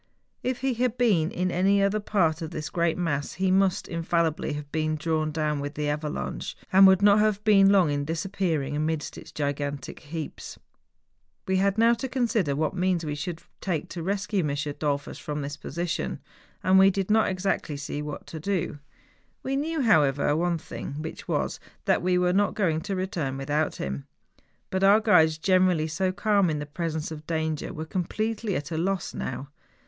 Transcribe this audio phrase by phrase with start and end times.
[0.41, 4.53] If he had been in any other part of this great mass he must infallibly
[4.53, 8.75] have been drawn down with the avalanche, and would not have been long in disappearing
[8.75, 10.57] amidst its gigantic heaps.
[11.47, 14.47] We had now to consider what means we should take to rescue M.
[14.79, 16.19] Dollfus from this position.
[16.63, 18.79] And we did not exactly see what to do.
[19.43, 23.37] We knew, how¬ ever, one thing, which was, that we were not going to return
[23.37, 24.07] without him.
[24.71, 28.79] But our guides, generally so calm in the presence of danger, were completely at a
[28.79, 29.49] loss now.